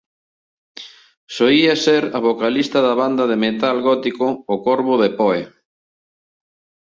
[1.35, 5.47] Solía ser la vocalista de la banda de Metal gótico El Cuervo de Poe.